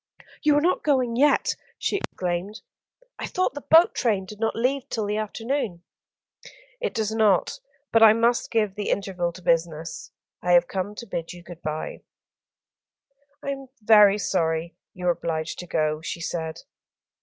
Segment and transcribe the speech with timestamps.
[0.41, 2.61] "You are not going yet," she exclaimed.
[3.19, 5.83] "I thought the boat train did not leave till the afternoon."
[6.79, 7.59] "It does not;
[7.91, 10.09] but I must give the interval to business.
[10.41, 12.01] I have come to bid you good bye."
[13.43, 16.63] "I am very sorry you are obliged to go," she said.